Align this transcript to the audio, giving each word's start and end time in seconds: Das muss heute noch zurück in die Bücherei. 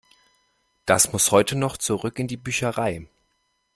Das 0.87 1.13
muss 1.13 1.29
heute 1.31 1.55
noch 1.55 1.77
zurück 1.77 2.17
in 2.17 2.25
die 2.27 2.35
Bücherei. 2.35 3.07